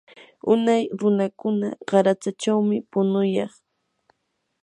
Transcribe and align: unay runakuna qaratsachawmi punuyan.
unay 0.51 0.83
runakuna 0.99 1.67
qaratsachawmi 1.89 2.77
punuyan. 2.91 3.51